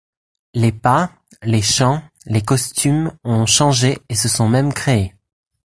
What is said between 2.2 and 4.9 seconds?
les costumes ont changé et se sont même